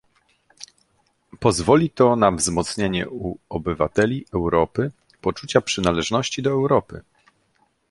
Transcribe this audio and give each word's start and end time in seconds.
Pozwoli 1.39 1.89
to 1.89 2.15
na 2.15 2.31
wzmocnienie 2.31 3.09
u 3.09 3.37
obywateli 3.49 4.25
Europy 4.33 4.91
poczucia 5.21 5.61
przynależności 5.61 6.41
do 6.41 6.49
Europy 6.49 7.01